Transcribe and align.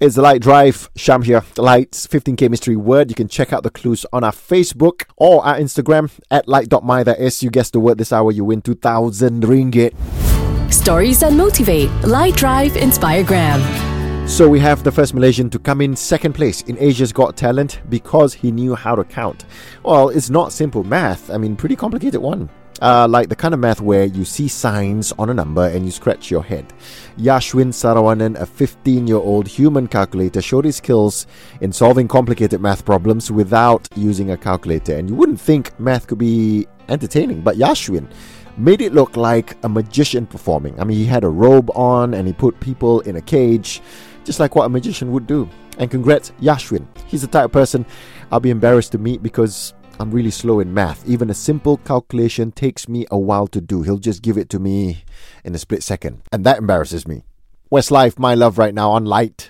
It's 0.00 0.14
the 0.14 0.22
Lite 0.22 0.40
Drive. 0.40 0.88
Sham 0.96 1.20
here. 1.20 1.42
The 1.54 1.60
Lite's 1.60 2.06
15k 2.06 2.48
mystery 2.48 2.74
word. 2.74 3.10
You 3.10 3.14
can 3.14 3.28
check 3.28 3.52
out 3.52 3.64
the 3.64 3.70
clues 3.70 4.06
on 4.14 4.24
our 4.24 4.32
Facebook 4.32 5.02
or 5.18 5.44
our 5.44 5.58
Instagram 5.58 6.10
at 6.30 6.48
lite.my. 6.48 7.04
That 7.04 7.18
is, 7.18 7.42
you 7.42 7.50
guess 7.50 7.68
the 7.68 7.80
word 7.80 7.98
this 7.98 8.10
hour, 8.10 8.32
you 8.32 8.42
win 8.42 8.62
2,000 8.62 9.42
ringgit. 9.42 9.92
Stories 10.72 11.20
that 11.20 11.34
motivate. 11.34 11.90
Lite 12.02 12.34
Drive 12.34 12.72
Inspiregram. 12.72 13.60
So 14.26 14.48
we 14.48 14.58
have 14.60 14.82
the 14.84 14.92
first 14.92 15.12
Malaysian 15.12 15.50
to 15.50 15.58
come 15.58 15.82
in 15.82 15.94
second 15.94 16.32
place 16.32 16.62
in 16.62 16.78
Asia's 16.78 17.12
Got 17.12 17.36
Talent 17.36 17.82
because 17.90 18.32
he 18.32 18.50
knew 18.50 18.74
how 18.74 18.94
to 18.94 19.04
count. 19.04 19.44
Well, 19.84 20.08
it's 20.08 20.30
not 20.30 20.50
simple 20.50 20.82
math. 20.82 21.28
I 21.28 21.36
mean, 21.36 21.56
pretty 21.56 21.76
complicated 21.76 22.22
one. 22.22 22.48
Uh, 22.80 23.06
like 23.08 23.28
the 23.28 23.36
kind 23.36 23.52
of 23.52 23.60
math 23.60 23.80
where 23.80 24.06
you 24.06 24.24
see 24.24 24.48
signs 24.48 25.12
on 25.18 25.28
a 25.28 25.34
number 25.34 25.66
and 25.66 25.84
you 25.84 25.90
scratch 25.90 26.30
your 26.30 26.42
head. 26.42 26.72
Yaashwin 27.18 27.68
Sarawanan, 27.68 28.40
a 28.40 28.46
15 28.46 29.06
year 29.06 29.18
old 29.18 29.46
human 29.46 29.86
calculator, 29.86 30.40
showed 30.40 30.64
his 30.64 30.76
skills 30.76 31.26
in 31.60 31.72
solving 31.72 32.08
complicated 32.08 32.60
math 32.60 32.84
problems 32.86 33.30
without 33.30 33.86
using 33.96 34.30
a 34.30 34.36
calculator. 34.36 34.96
And 34.96 35.10
you 35.10 35.14
wouldn't 35.14 35.40
think 35.40 35.78
math 35.78 36.06
could 36.06 36.18
be 36.18 36.66
entertaining, 36.88 37.42
but 37.42 37.56
Yaashwin 37.56 38.10
made 38.56 38.80
it 38.80 38.92
look 38.92 39.16
like 39.16 39.56
a 39.64 39.68
magician 39.68 40.26
performing. 40.26 40.78
I 40.80 40.84
mean, 40.84 40.96
he 40.96 41.04
had 41.04 41.24
a 41.24 41.28
robe 41.28 41.70
on 41.74 42.14
and 42.14 42.26
he 42.26 42.32
put 42.32 42.58
people 42.60 43.00
in 43.00 43.16
a 43.16 43.20
cage, 43.20 43.80
just 44.24 44.40
like 44.40 44.54
what 44.54 44.64
a 44.64 44.68
magician 44.68 45.12
would 45.12 45.26
do. 45.26 45.48
And 45.78 45.90
congrats, 45.90 46.32
Yaashwin. 46.40 46.86
He's 47.06 47.22
the 47.22 47.26
type 47.26 47.46
of 47.46 47.52
person 47.52 47.86
I'll 48.30 48.40
be 48.40 48.50
embarrassed 48.50 48.92
to 48.92 48.98
meet 48.98 49.22
because 49.22 49.72
I'm 50.00 50.10
really 50.10 50.30
slow 50.30 50.60
in 50.60 50.72
math. 50.72 51.06
Even 51.06 51.28
a 51.28 51.34
simple 51.34 51.76
calculation 51.76 52.52
takes 52.52 52.88
me 52.88 53.04
a 53.10 53.18
while 53.18 53.46
to 53.48 53.60
do. 53.60 53.82
He'll 53.82 53.98
just 53.98 54.22
give 54.22 54.38
it 54.38 54.48
to 54.48 54.58
me 54.58 55.04
in 55.44 55.54
a 55.54 55.58
split 55.58 55.82
second. 55.82 56.22
And 56.32 56.42
that 56.46 56.56
embarrasses 56.56 57.06
me. 57.06 57.22
Westlife, 57.70 58.18
my 58.18 58.34
love 58.34 58.56
right 58.56 58.72
now 58.72 58.92
on 58.92 59.04
Lite. 59.04 59.49